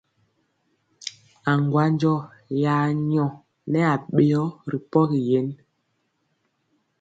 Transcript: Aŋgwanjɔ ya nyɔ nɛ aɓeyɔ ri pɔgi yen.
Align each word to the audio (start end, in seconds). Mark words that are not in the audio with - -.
Aŋgwanjɔ 1.51 2.13
ya 2.61 2.75
nyɔ 3.09 3.25
nɛ 3.71 3.79
aɓeyɔ 3.93 4.41
ri 4.69 4.77
pɔgi 4.91 5.19
yen. 5.29 5.47